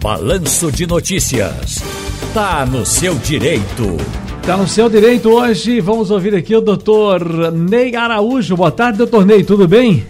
[0.00, 1.82] Balanço de Notícias.
[2.32, 3.96] Tá no seu direito.
[4.42, 5.80] Tá no seu direito hoje.
[5.80, 8.56] Vamos ouvir aqui o doutor Ney Araújo.
[8.56, 10.06] Boa tarde, doutor Ney, tudo bem?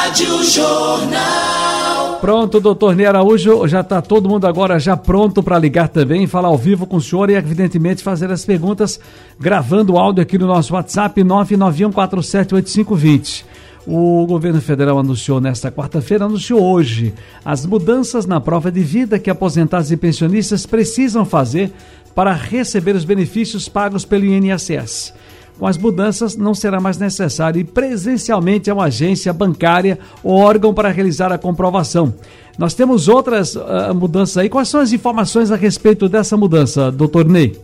[0.00, 2.20] Rádio Jornal.
[2.22, 6.48] Pronto, doutor Ney Araújo, já está todo mundo agora já pronto para ligar também, falar
[6.48, 8.98] ao vivo com o senhor e evidentemente fazer as perguntas,
[9.38, 13.44] gravando o áudio aqui no nosso WhatsApp 991478520.
[13.86, 17.12] O governo federal anunciou nesta quarta-feira, anunciou hoje,
[17.44, 21.70] as mudanças na prova de vida que aposentados e pensionistas precisam fazer
[22.14, 25.12] para receber os benefícios pagos pelo INSS.
[25.60, 30.72] Com as mudanças, não será mais necessário ir presencialmente a uma agência bancária ou órgão
[30.72, 32.14] para realizar a comprovação.
[32.58, 34.48] Nós temos outras uh, mudanças aí.
[34.48, 37.58] Quais são as informações a respeito dessa mudança, doutor Ney?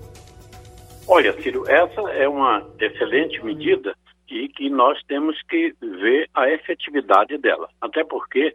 [1.08, 3.94] Olha, Ciro, essa é uma excelente medida
[4.30, 7.66] e que nós temos que ver a efetividade dela.
[7.80, 8.54] Até porque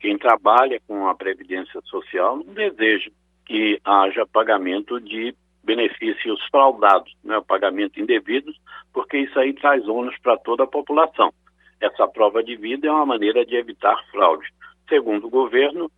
[0.00, 3.08] quem trabalha com a Previdência Social não deseja
[3.46, 5.32] que haja pagamento de
[5.62, 8.52] benefícios fraudados, né, pagamento indevido,
[8.92, 11.32] porque isso aí traz ônus para toda a população.
[11.80, 14.46] Essa prova de vida é uma maneira de evitar fraude.
[14.88, 15.90] Segundo o governo,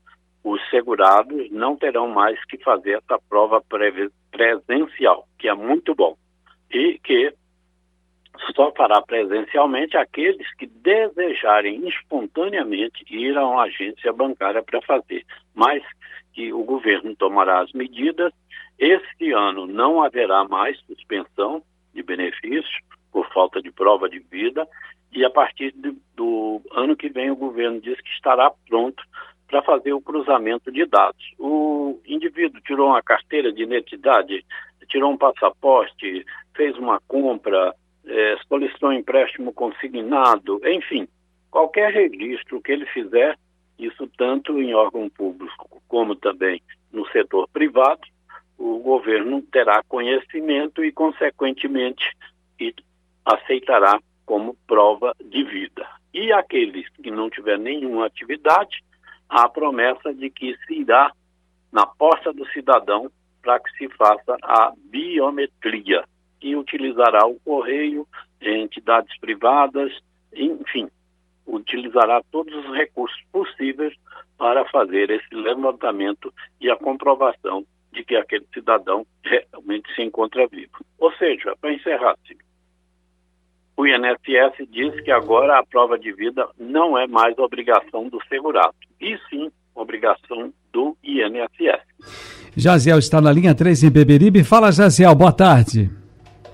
[0.44, 3.62] os segurados não terão mais que fazer essa prova
[4.30, 6.16] presencial, que é muito bom,
[6.70, 7.32] e que
[8.54, 15.24] só fará presencialmente aqueles que desejarem espontaneamente ir a uma agência bancária para fazer,
[15.54, 15.82] mas
[16.32, 18.32] que o governo tomará as medidas
[18.82, 21.62] este ano não haverá mais suspensão
[21.94, 22.80] de benefícios
[23.12, 24.66] por falta de prova de vida
[25.12, 29.00] e a partir de, do ano que vem o governo diz que estará pronto
[29.46, 31.22] para fazer o cruzamento de dados.
[31.38, 34.44] O indivíduo tirou uma carteira de identidade,
[34.88, 36.26] tirou um passaporte,
[36.56, 37.72] fez uma compra,
[38.04, 41.06] é, solicitou um empréstimo consignado, enfim,
[41.52, 43.38] qualquer registro que ele fizer,
[43.78, 46.60] isso tanto em órgão público como também
[46.90, 48.00] no setor privado,
[48.62, 52.04] o governo terá conhecimento e, consequentemente,
[53.24, 55.84] aceitará como prova de vida.
[56.14, 58.84] E aqueles que não tiver nenhuma atividade,
[59.28, 61.10] há a promessa de que se irá
[61.72, 63.10] na porta do cidadão
[63.42, 66.04] para que se faça a biometria,
[66.40, 68.06] e utilizará o correio,
[68.40, 69.92] entidades privadas,
[70.32, 70.88] enfim,
[71.46, 73.94] utilizará todos os recursos possíveis
[74.38, 80.72] para fazer esse levantamento e a comprovação de que aquele cidadão realmente se encontra vivo.
[80.98, 82.16] Ou seja, para encerrar,
[83.76, 88.74] o INSS diz que agora a prova de vida não é mais obrigação do segurado,
[89.00, 91.82] e sim obrigação do INSS.
[92.56, 94.44] Jaziel está na linha 3 em Beberibe.
[94.44, 95.90] Fala, Jaziel, boa tarde.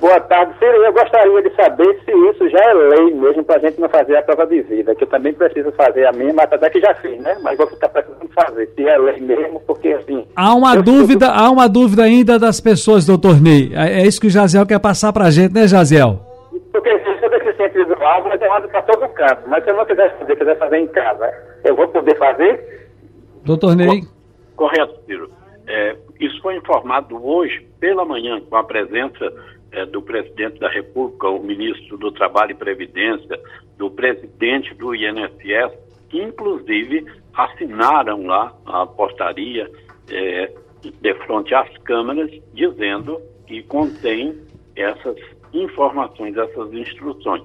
[0.00, 0.84] Boa tarde, Ciro.
[0.84, 4.16] Eu gostaria de saber se isso já é lei mesmo para a gente não fazer
[4.16, 6.94] a prova de vida, que eu também preciso fazer a minha, mas até que já
[6.94, 7.36] fiz, né?
[7.42, 10.24] Mas vou ficar precisando fazer, se é lei mesmo, porque assim.
[10.36, 13.72] Há uma dúvida, há uma dúvida ainda das pessoas, doutor Ney.
[13.74, 16.20] É, é isso que o Jaziel quer passar para a gente, né, Jaziel?
[16.70, 19.48] Porque se eu deficiente visual, vai ter para todo canto.
[19.48, 21.28] Mas se eu não quiser fazer, quiser fazer em casa,
[21.64, 22.88] eu vou poder fazer?
[23.44, 24.02] Doutor Ney.
[24.54, 25.37] Correto, Ciro.
[25.68, 29.30] É, isso foi informado hoje pela manhã, com a presença
[29.70, 33.38] é, do presidente da República, o ministro do Trabalho e Previdência,
[33.76, 35.76] do presidente do INSS,
[36.08, 39.70] que inclusive assinaram lá a portaria
[40.10, 44.40] é, de frente às câmaras, dizendo que contém
[44.74, 45.16] essas
[45.52, 47.42] informações, essas instruções.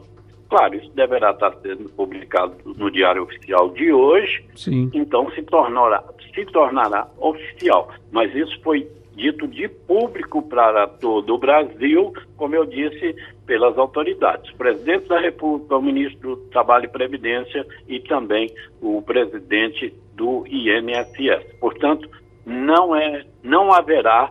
[0.49, 4.89] Claro, isso deverá estar sendo publicado no Diário Oficial de hoje, Sim.
[4.93, 7.89] então se tornará, se tornará oficial.
[8.11, 14.51] Mas isso foi dito de público para todo o Brasil, como eu disse, pelas autoridades.
[14.51, 18.49] O presidente da República, o ministro do Trabalho e Previdência e também
[18.81, 21.59] o presidente do INSS.
[21.59, 22.09] Portanto,
[22.45, 24.29] não, é, não haverá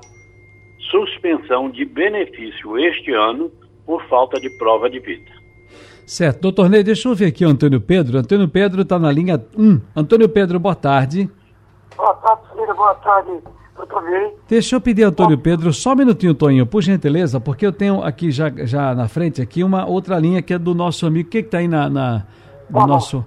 [0.90, 3.50] suspensão de benefício este ano
[3.86, 5.41] por falta de prova de vida.
[6.06, 6.40] Certo.
[6.40, 8.18] Doutor Ney, deixa eu ver aqui o Antônio Pedro.
[8.18, 9.80] Antônio Pedro está na linha 1.
[9.96, 11.30] Antônio Pedro, boa tarde.
[11.96, 12.74] Boa tarde, filho.
[12.74, 13.42] Boa tarde.
[14.48, 18.30] Deixa eu pedir, Antônio Pedro, só um minutinho, Toninho, por gentileza, porque eu tenho aqui
[18.30, 21.28] já, já na frente aqui uma outra linha que é do nosso amigo.
[21.28, 22.26] O que está aí na, na,
[22.68, 23.24] do nosso.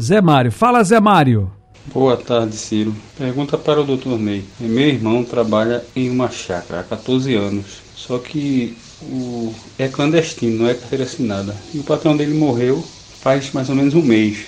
[0.00, 0.50] Zé Mário.
[0.50, 1.50] Fala, Zé Mário.
[1.86, 2.94] Boa tarde, Ciro.
[3.18, 4.16] Pergunta para o Dr.
[4.18, 4.44] Ney.
[4.60, 8.76] Meu irmão trabalha em uma chácara há 14 anos, só que
[9.10, 9.54] o...
[9.78, 11.54] é clandestino, não é carteira assinada.
[11.74, 12.82] E o patrão dele morreu
[13.20, 14.38] faz mais ou menos um mês.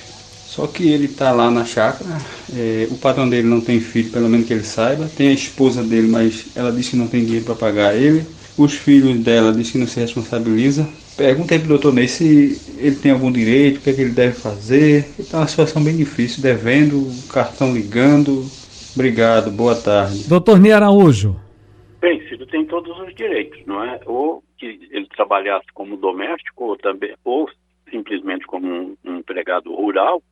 [0.46, 2.20] Só que ele está lá na chácara,
[2.54, 5.10] é, o patrão dele não tem filho, pelo menos que ele saiba.
[5.16, 8.24] Tem a esposa dele, mas ela disse que não tem dinheiro para pagar ele.
[8.56, 10.86] Os filhos dela disse que não se responsabiliza.
[11.16, 14.10] Pergunta aí pro doutor Ney se ele tem algum direito, o que, é que ele
[14.10, 15.10] deve fazer.
[15.18, 18.48] Está uma situação bem difícil, devendo, cartão ligando.
[18.94, 20.24] Obrigado, boa tarde.
[20.28, 21.34] Doutor Ney Araújo.
[22.54, 24.00] Tem todos os direitos, não é?
[24.06, 27.50] Ou que ele trabalhasse como doméstico, ou também, ou
[27.90, 30.22] simplesmente como um, um empregado rural,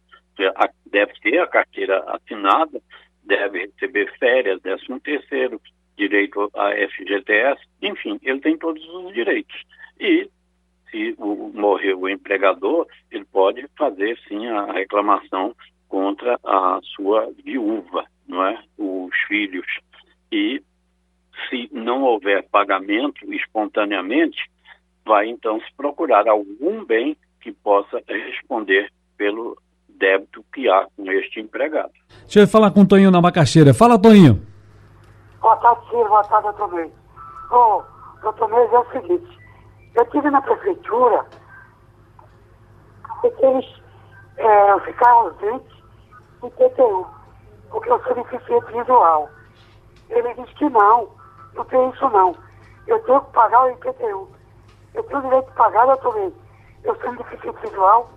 [0.86, 2.80] deve ter a carteira assinada,
[3.24, 5.60] deve receber férias, décimo terceiro,
[5.96, 9.60] direito a FGTS, enfim, ele tem todos os direitos.
[9.98, 10.30] E
[10.92, 15.56] se o, morreu o empregador, ele pode fazer sim a reclamação
[15.88, 18.62] contra a sua viúva, não é?
[18.78, 19.66] Os filhos.
[20.30, 20.62] E
[21.48, 24.38] se não houver pagamento espontaneamente,
[25.04, 29.56] vai então se procurar algum bem que possa responder pelo
[29.88, 31.92] débito que há com este empregado.
[32.22, 33.74] Deixa eu falar com o Toninho na macaxeira.
[33.74, 34.40] Fala, Toninho.
[35.40, 36.08] Boa tarde, Ciro.
[36.08, 36.92] Boa tarde, doutor Mês.
[37.50, 37.82] Ô,
[38.22, 39.38] doutor Mês, é o seguinte.
[39.94, 41.26] Eu tive na prefeitura
[43.20, 43.82] porque eles
[44.36, 45.76] é, ficaram ausentes
[46.40, 47.06] do PTU,
[47.70, 49.28] porque eu sou deficiente visual.
[50.10, 51.08] Ele disse que não,
[51.54, 52.34] não tem isso não.
[52.86, 54.28] Eu tenho que pagar o IPTU.
[54.94, 56.32] Eu tenho direito de pagar, doutor Mês.
[56.84, 58.10] Eu sou deficiente visual,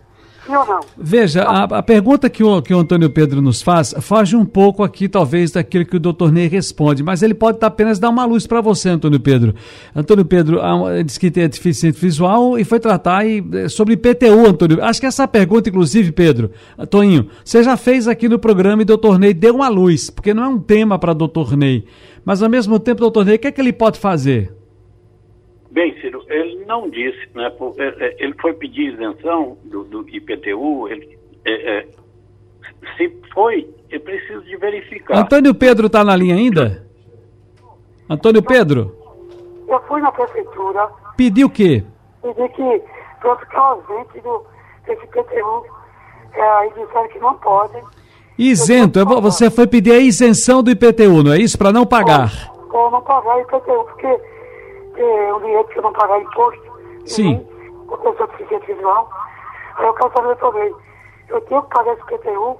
[0.45, 0.79] Sim ou não?
[0.97, 4.83] Veja, a, a, pergunta que o, que o Antônio Pedro nos faz foge um pouco
[4.83, 8.45] aqui, talvez, daquilo que o doutor Ney responde, mas ele pode apenas dar uma luz
[8.45, 9.55] para você, Antônio Pedro.
[9.95, 10.61] Antônio Pedro
[11.03, 14.83] disse que tem deficiente visual e foi tratar e, eh, sobre IPTU, Antônio.
[14.83, 16.51] Acho que essa pergunta, inclusive, Pedro,
[16.89, 20.43] Toninho, você já fez aqui no programa e doutor Ney deu uma luz, porque não
[20.43, 21.85] é um tema para doutor Ney.
[22.23, 24.53] Mas, ao mesmo tempo, doutor Ney, o que é que ele pode fazer?
[25.75, 27.51] Bem, Ciro, ele não disse, né?
[27.77, 31.87] É, é, ele foi pedir isenção do, do IPTU, ele, é, é,
[32.95, 35.17] se foi, é preciso de verificar.
[35.17, 36.87] Antônio Pedro está na linha ainda?
[38.09, 38.95] Antônio Pedro?
[39.67, 40.87] Eu fui na prefeitura.
[41.17, 41.83] Pediu o quê?
[42.21, 42.81] Pedi que
[43.19, 44.45] para ficar ausente do,
[44.87, 45.65] desse IPTU,
[46.35, 47.83] é, aí disseram que não pode.
[48.37, 51.57] Isento, você foi pedir a isenção do IPTU, não é isso?
[51.57, 52.31] Para não pagar.
[52.71, 54.34] Para não pagar o IPTU, porque
[54.95, 56.63] ter o direito de eu não pagar imposto.
[57.05, 57.45] Sim.
[57.87, 59.09] Porque eu sou deficiente visual.
[59.77, 60.73] Aí eu quero saber também.
[61.29, 62.57] Eu tenho que pagar esse PTU.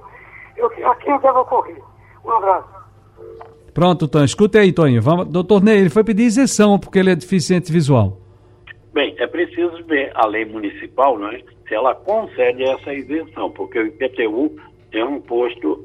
[0.56, 1.82] Eu, aqui eu devo ocorrer.
[2.24, 2.68] Um abraço.
[3.74, 4.24] Pronto, Tonho.
[4.24, 5.02] Escuta aí, Tonho.
[5.02, 8.18] Vamos, doutor Ney, ele foi pedir isenção porque ele é deficiente visual.
[8.92, 11.42] Bem, é preciso ver a lei municipal, não é?
[11.68, 14.56] Se ela concede essa isenção, porque o IPTU
[14.92, 15.84] é um posto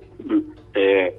[0.73, 1.13] é,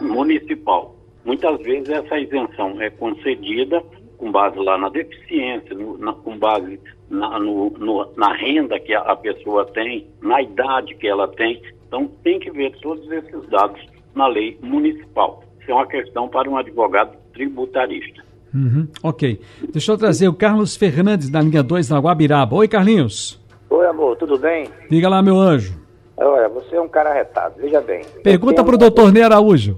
[0.00, 0.94] municipal.
[1.24, 3.82] Muitas vezes essa isenção é concedida
[4.22, 6.78] com base lá na deficiência, no, na, com base
[7.10, 11.60] na, no, no, na renda que a, a, pessoa tem, na idade que ela tem.
[11.88, 13.80] Então, tem que ver todos esses dados
[14.14, 15.42] na lei municipal.
[15.60, 18.22] Isso é uma questão para um advogado tributarista.
[18.54, 19.40] Uhum, ok.
[19.72, 22.54] Deixa eu trazer o Carlos Fernandes, na linha 2, na Guabiraba.
[22.54, 23.42] Oi, Carlinhos.
[23.68, 24.68] Oi, amor, tudo bem?
[24.88, 25.82] Diga lá, meu anjo.
[26.16, 28.02] Olha, você é um cara retado, veja bem.
[28.22, 29.76] Pergunta para o doutor Ney Araújo.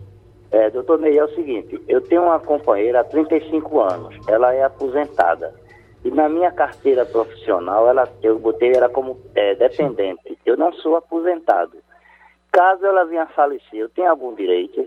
[0.55, 4.63] É, doutor Ney, é o seguinte, eu tenho uma companheira há 35 anos, ela é
[4.63, 5.53] aposentada.
[6.05, 10.39] E na minha carteira profissional, ela, eu botei ela como é, dependente.
[10.47, 11.77] Eu não sou aposentado.
[12.53, 14.87] Caso ela venha a falecer, eu tenho algum direito?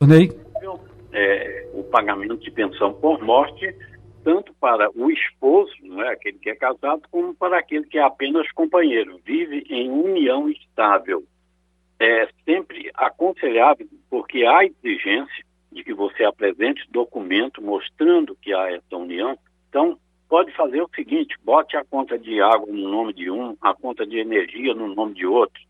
[0.00, 0.32] Ney?
[1.12, 3.76] É, o pagamento de pensão por morte,
[4.24, 8.02] tanto para o esposo, não é, aquele que é casado, como para aquele que é
[8.02, 11.22] apenas companheiro, vive em união estável
[11.98, 18.96] é sempre aconselhável, porque há exigência de que você apresente documento mostrando que há essa
[18.96, 19.36] união.
[19.68, 19.98] Então,
[20.28, 24.06] pode fazer o seguinte: bote a conta de água no nome de um, a conta
[24.06, 25.60] de energia no nome de outro.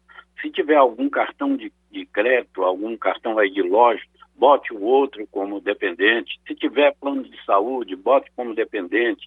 [0.40, 4.02] Se tiver algum cartão de, de crédito, algum cartão aí de loja,
[4.36, 6.38] bote o outro como dependente.
[6.46, 9.26] Se tiver plano de saúde, bote como dependente.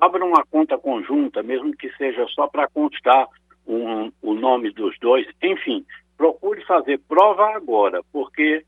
[0.00, 3.26] Abra uma conta conjunta, mesmo que seja só para constar
[3.66, 5.26] um, o nome dos dois.
[5.42, 5.84] Enfim,
[6.18, 8.64] procure fazer prova agora, porque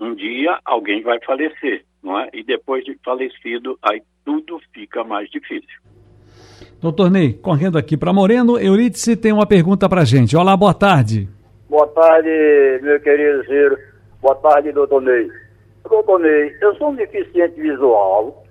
[0.00, 2.30] um dia alguém vai falecer, não é?
[2.32, 5.80] E depois de falecido, aí tudo fica mais difícil.
[6.80, 10.36] Doutor Ney, correndo aqui para Moreno, Eurídice tem uma pergunta para gente.
[10.36, 11.28] Olá, boa tarde.
[11.68, 12.28] Boa tarde,
[12.82, 13.78] meu querido Ciro.
[14.20, 15.30] Boa tarde, doutor Ney.
[15.88, 18.44] Doutor Ney, eu sou um deficiente visual,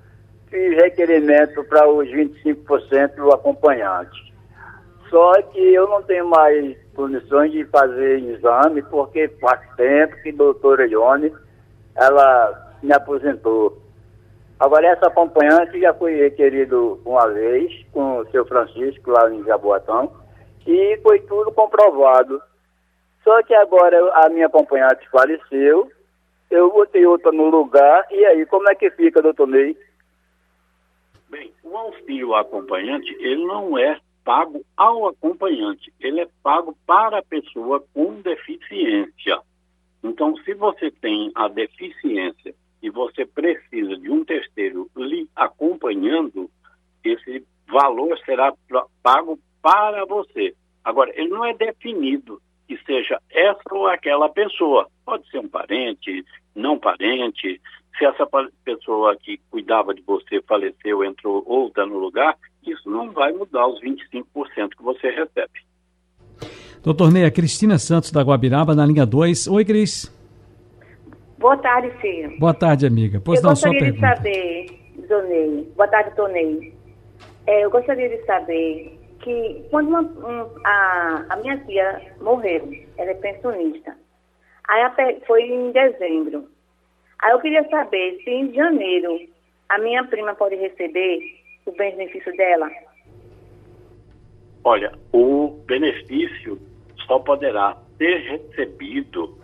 [0.50, 4.32] fiz requerimento para os 25% do acompanhante.
[5.10, 10.36] Só que eu não tenho mais condições de fazer exame, porque faz tempo que a
[10.36, 11.34] doutora Ione,
[11.96, 13.82] ela me aposentou.
[14.60, 20.12] Agora, essa acompanhante já foi requerido uma vez com o seu Francisco lá em Jaboatão
[20.68, 22.42] e foi tudo comprovado.
[23.24, 25.92] Só que agora a minha acompanhante faleceu,
[26.50, 29.78] eu botei outra no lugar, e aí como é que fica, doutor Ney?
[31.30, 37.24] Bem, o auxílio acompanhante, ele não é pago ao acompanhante, ele é pago para a
[37.24, 39.40] pessoa com deficiência.
[40.04, 46.50] Então, se você tem a deficiência e você precisa de um terceiro lhe acompanhando,
[47.04, 48.54] esse valor será
[49.04, 50.56] pago para você.
[50.84, 54.88] Agora, ele não é definido que seja essa ou aquela pessoa.
[55.06, 56.26] Pode ser um parente,
[56.56, 57.62] não parente.
[57.98, 58.28] Se essa
[58.64, 62.36] pessoa que cuidava de você faleceu, entrou outra no lugar,
[62.82, 64.24] isso não vai mudar os 25%
[64.76, 65.62] que você recebe.
[66.84, 69.48] Doutor Ney, a Cristina Santos da Guabiraba, na linha 2.
[69.48, 70.12] Oi, Cris.
[71.38, 72.40] Boa tarde, Ciro.
[72.40, 73.22] Boa tarde, amiga.
[73.24, 74.66] Pois eu não, gostaria de saber,
[75.08, 75.72] Donei.
[75.76, 76.74] Boa tarde, Tonei.
[77.46, 83.12] É, eu gostaria de saber que quando uma, um, a, a minha tia morreu, ela
[83.12, 83.96] é pensionista.
[84.68, 84.96] Aí a,
[85.28, 86.48] foi em dezembro.
[87.20, 89.20] Aí eu queria saber se em janeiro
[89.70, 92.70] a minha prima pode receber o benefício dela.
[94.64, 96.60] Olha, o benefício
[97.08, 99.38] só poderá ser recebido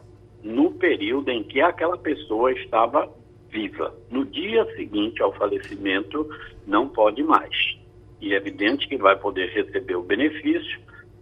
[0.43, 3.11] no período em que aquela pessoa estava
[3.49, 3.93] viva.
[4.11, 6.29] No dia seguinte ao falecimento,
[6.65, 7.77] não pode mais.
[8.21, 10.79] E é evidente que vai poder receber o benefício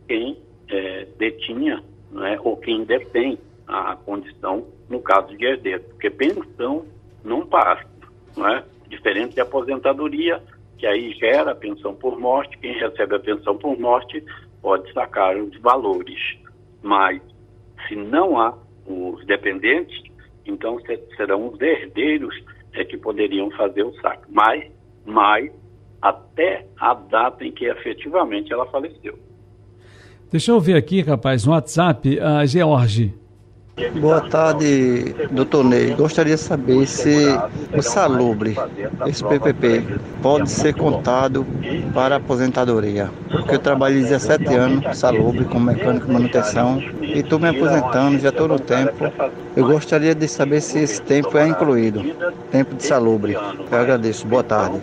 [0.08, 0.38] quem
[0.70, 3.38] é, detinha né, ou quem detém
[3.68, 6.86] a condição no caso de herdeiro, porque pensão
[7.24, 7.88] não passa,
[8.38, 8.64] não é?
[8.88, 10.42] Diferente de aposentadoria,
[10.77, 14.24] que aí gera a pensão por morte, quem recebe a pensão por morte
[14.62, 16.20] pode sacar os valores.
[16.82, 17.22] Mas
[17.88, 20.03] se não há os dependentes,
[20.46, 20.77] então
[21.15, 22.36] serão os herdeiros
[22.74, 24.25] é, que poderiam fazer o saque.
[24.29, 24.65] Mas,
[25.05, 25.51] mas
[26.01, 29.17] até a data em que efetivamente ela faleceu.
[30.32, 33.13] Deixa eu ver aqui, rapaz, no WhatsApp, a George.
[34.00, 35.94] Boa tarde, doutor Ney.
[35.96, 37.27] Gostaria de saber se
[37.77, 38.55] o salubre,
[39.05, 41.46] esse PPP, pode ser contado
[41.94, 43.10] para aposentadoria.
[43.29, 48.29] Porque eu trabalhei 17 anos salubre como mecânico de manutenção e estou me aposentando, já
[48.29, 49.12] estou no tempo.
[49.58, 52.01] Eu gostaria de saber se esse tempo é incluído,
[52.51, 53.34] tempo de salubre.
[53.34, 54.25] Eu agradeço.
[54.25, 54.79] Boa tarde.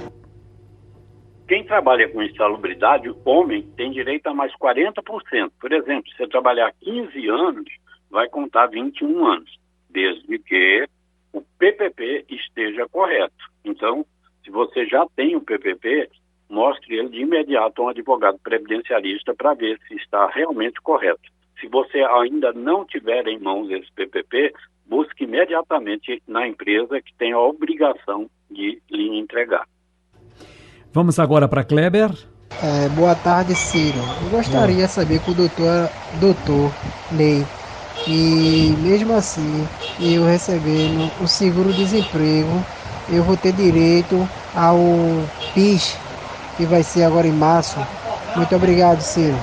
[1.48, 5.50] Quem trabalha com insalubridade, o homem, tem direito a mais 40%.
[5.58, 7.64] Por exemplo, se você trabalhar 15 anos,
[8.12, 10.86] vai contar 21 anos, desde que
[11.32, 13.34] o PPP esteja correto.
[13.64, 14.04] Então,
[14.44, 16.10] se você já tem o PPP,
[16.48, 21.32] mostre ele de imediato a um advogado previdenciarista para ver se está realmente correto.
[21.58, 24.52] Se você ainda não tiver em mãos esse PPP,
[24.84, 29.66] busque imediatamente na empresa que tem a obrigação de lhe entregar.
[30.92, 32.10] Vamos agora para Kleber.
[32.62, 33.96] É, boa tarde, Ciro.
[34.24, 35.88] Eu gostaria de saber com o doutor,
[36.20, 36.70] doutor
[37.16, 37.42] Ney
[38.06, 39.66] e mesmo assim
[40.00, 42.50] eu recebendo o seguro-desemprego,
[43.12, 44.16] eu vou ter direito
[44.54, 44.78] ao
[45.54, 45.98] PIS,
[46.56, 47.78] que vai ser agora em março.
[48.36, 49.36] Muito obrigado, Ciro.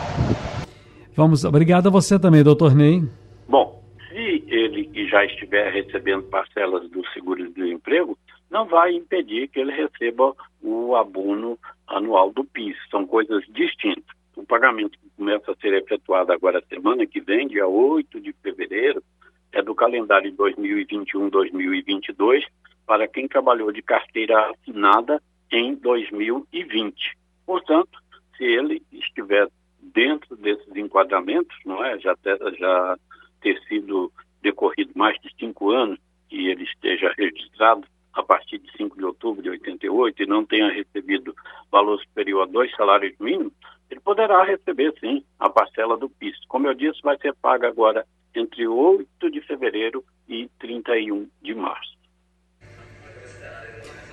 [1.15, 3.03] Vamos, obrigado a você também, doutor Ney.
[3.47, 8.17] Bom, se ele já estiver recebendo parcelas do seguro-desemprego,
[8.49, 12.75] não vai impedir que ele receba o abono anual do PIS.
[12.89, 17.67] São coisas distintas o pagamento que começa a ser efetuado agora semana que vem, dia
[17.67, 19.03] 8 de fevereiro,
[19.51, 22.45] é do calendário 2021-2022
[22.85, 27.17] para quem trabalhou de carteira assinada em 2020.
[27.45, 27.99] Portanto,
[28.37, 29.47] se ele estiver
[29.81, 32.97] dentro desses enquadramentos, não é, já ter, já
[33.41, 35.99] ter sido decorrido mais de cinco anos
[36.31, 40.69] e ele esteja registrado a partir de 5 de outubro de 88 e não tenha
[40.69, 41.35] recebido
[41.71, 43.53] valor superior a dois salários mínimos,
[43.89, 46.35] ele poderá receber sim a parcela do PIS.
[46.47, 48.05] Como eu disse, vai ser paga agora
[48.35, 51.97] entre 8 de fevereiro e 31 de março.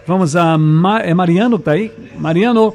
[0.07, 1.91] Vamos a Ma é Mariano, tá aí?
[2.19, 2.73] Mariano.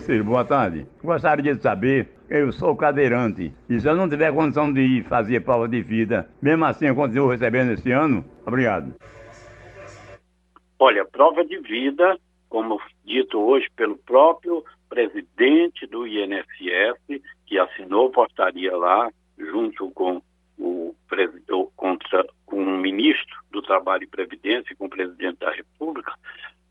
[0.00, 0.86] Ciro, boa tarde.
[1.02, 5.40] Gostaria de saber, eu sou cadeirante, e se eu não tiver condição de ir fazer
[5.40, 8.24] prova de vida, mesmo assim eu continuo recebendo esse ano?
[8.46, 8.94] Obrigado.
[10.78, 18.76] Olha, prova de vida, como dito hoje pelo próprio presidente do INSS, que assinou portaria
[18.76, 20.22] lá, junto com
[20.58, 20.94] o,
[21.76, 26.12] contra, com o ministro do Trabalho e Previdência e com o presidente da República,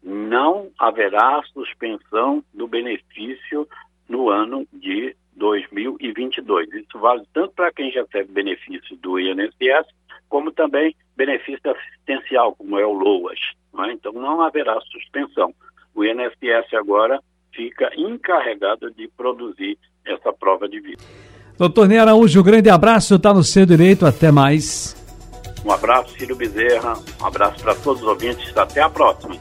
[0.04, 3.68] não haverá suspensão do benefício
[4.08, 5.26] no ano de 2020.
[5.36, 6.74] 2022.
[6.74, 9.88] Isso vale tanto para quem recebe benefício do INSS,
[10.30, 13.40] como também benefício assistencial, como é o LOAS.
[13.80, 13.92] É?
[13.92, 15.54] Então não haverá suspensão.
[15.94, 17.22] O INSS agora
[17.56, 21.02] fica encarregado de produzir essa prova de vida.
[21.58, 24.96] Doutor Ney Araújo, um grande abraço, está no seu direito, até mais.
[25.66, 29.36] Um abraço, Ciro Bezerra, um abraço para todos os ouvintes, até a próxima.